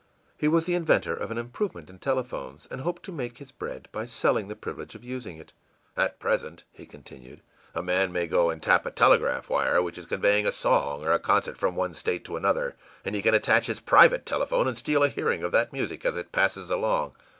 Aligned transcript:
He 0.35 0.47
was 0.47 0.65
the 0.65 0.73
inventor 0.73 1.13
of 1.13 1.29
an 1.29 1.37
improvement 1.37 1.87
in 1.87 1.99
telephones, 1.99 2.67
and 2.71 2.81
hoped 2.81 3.03
to 3.03 3.11
make 3.11 3.37
his 3.37 3.51
bread 3.51 3.87
by 3.91 4.07
selling 4.07 4.47
the 4.47 4.55
privilege 4.55 4.95
of 4.95 5.03
using 5.03 5.37
it. 5.37 5.53
ìAt 5.95 6.17
present,î 6.17 6.63
he 6.71 6.87
continued, 6.87 7.43
ìa 7.75 7.85
man 7.85 8.11
may 8.11 8.25
go 8.25 8.49
and 8.49 8.63
tap 8.63 8.87
a 8.87 8.89
telegraph 8.89 9.47
wire 9.47 9.79
which 9.79 9.99
is 9.99 10.07
conveying 10.07 10.47
a 10.47 10.51
song 10.51 11.03
or 11.03 11.11
a 11.11 11.19
concert 11.19 11.55
from 11.55 11.75
one 11.75 11.93
state 11.93 12.25
to 12.25 12.35
another, 12.35 12.75
and 13.05 13.13
he 13.13 13.21
can 13.21 13.35
attach 13.35 13.67
his 13.67 13.79
private 13.79 14.25
telephone 14.25 14.67
and 14.67 14.79
steal 14.79 15.03
a 15.03 15.07
hearing 15.07 15.43
of 15.43 15.51
that 15.51 15.71
music 15.71 16.03
as 16.03 16.15
it 16.17 16.31
passes 16.31 16.71
along. 16.71 17.13